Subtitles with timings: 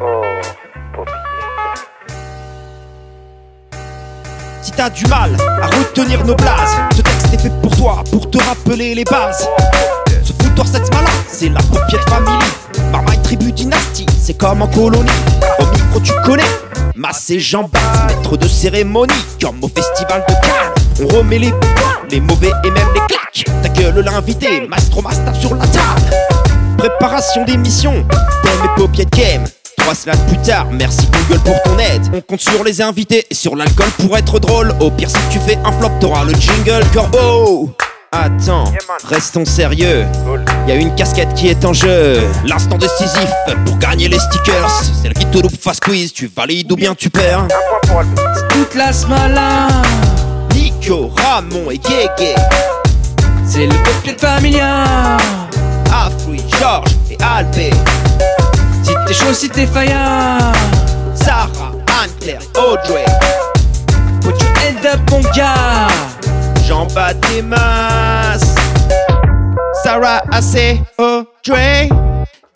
[0.00, 0.22] Oh,
[0.94, 1.16] paupiette.
[4.60, 8.30] Si t'as du mal à retenir nos blases, ce texte est fait pour toi, pour
[8.30, 9.48] te rappeler les bases.
[10.22, 12.44] Ce foutoir cette malin, c'est la paupiette family.
[12.90, 15.10] Marmaille tribu dynastie, c'est comme en colonie.
[15.58, 16.44] Au micro tu connais,
[16.94, 17.70] Massé Jean
[18.06, 20.74] maître de cérémonie, comme au festival de Cannes.
[21.00, 23.21] On remet les points, les mauvais et même les claques.
[23.34, 26.02] Ta gueule l'invité, Mastro Mastap sur la table.
[26.76, 28.04] Préparation d'émission,
[28.42, 29.44] thème et paupiette game.
[29.78, 32.02] Trois semaines plus tard, merci Google pour ton aide.
[32.12, 34.74] On compte sur les invités et sur l'alcool pour être drôle.
[34.80, 37.70] Au pire, si tu fais un flop, t'auras le jingle corbeau.
[38.12, 38.64] Attends,
[39.08, 40.04] restons sérieux.
[40.68, 42.20] Y a une casquette qui est en jeu.
[42.44, 43.30] L'instant décisif
[43.64, 44.70] pour gagner les stickers.
[45.02, 46.12] C'est le qui te loupe face quiz.
[46.12, 47.48] Tu valides ou bien tu perds?
[48.50, 49.68] Toute la malin,
[50.54, 52.34] Nico, Ramon et Guégué.
[53.62, 55.18] C'est le paupiette familial.
[55.92, 57.70] Afri, Georges et Albé.
[58.82, 60.52] Si t'es chaud, si t'es faillant,
[61.14, 61.72] Sarah,
[62.02, 63.04] Anne-Claire, Audrey.
[64.20, 65.88] put your head up, mon gars.
[66.66, 68.54] Jean-Baptiste Mas.
[69.84, 71.88] Sarah AC, Audrey.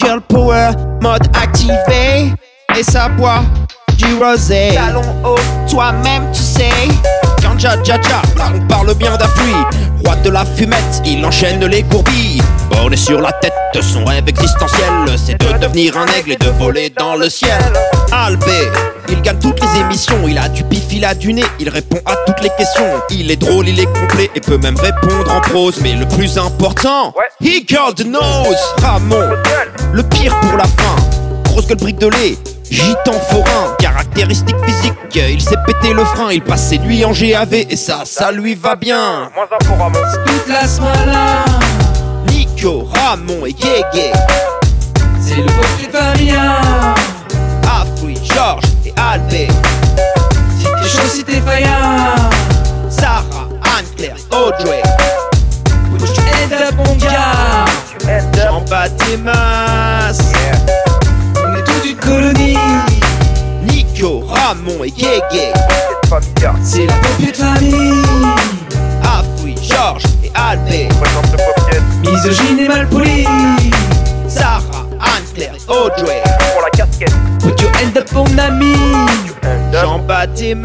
[0.01, 2.33] Girl Power, mode activé.
[2.77, 3.43] Et ça boit
[3.97, 4.73] du rosé.
[4.75, 6.89] Talon haut, toi-même tu sais.
[7.43, 8.23] Ganja, dja, dja,
[8.55, 9.55] on parle bien d'appui.
[10.15, 12.43] De la fumette, il enchaîne les courbilles.
[12.71, 16.91] Borné sur la tête, son rêve existentiel, c'est de devenir un aigle et de voler
[16.91, 17.61] dans le ciel.
[18.11, 18.69] Albé,
[19.09, 21.99] il gagne toutes les émissions, il a du pif, il a du nez, il répond
[22.07, 23.01] à toutes les questions.
[23.11, 25.77] Il est drôle, il est complet et peut même répondre en prose.
[25.81, 27.27] Mais le plus important, Ouais.
[27.41, 28.57] he the nose.
[28.83, 29.31] Ramon,
[29.93, 30.97] le pire pour la fin.
[31.45, 32.37] Grosse gueule brique de lait,
[32.69, 33.77] gitan forain.
[35.19, 38.55] Il s'est pété le frein, il passe ses nuits en GAV et ça, ça lui
[38.55, 39.31] va bien.
[39.35, 39.99] Moins un pour Ramon.
[40.27, 41.45] Toute la malin,
[42.29, 44.13] Nico, Ramon et Guégué,
[45.19, 46.95] c'est le paupiette familial.
[47.65, 49.49] Afri, Georges et Albé,
[50.59, 52.15] Si t'es chaud, si t'es faillant,
[52.91, 53.49] Sarah,
[53.79, 54.83] Anne-Claire, Audrey,
[55.99, 57.65] put your head up, mon gars.
[57.99, 58.51] Tu head up.
[58.51, 60.66] Jean-Baptiste Mas, Yeah.
[64.47, 65.53] Ramon et Guégué,
[66.63, 68.05] c'est la paupiette famille.
[69.03, 70.89] Afri, Georges et Albé,
[72.05, 73.27] Misogyne et mal poli.
[74.29, 77.13] Sarah, Anne-Claire, Audrey, pour la casquette.
[77.41, 78.77] Put your hand up, mon ami.
[79.73, 80.63] Jean-Baptiste.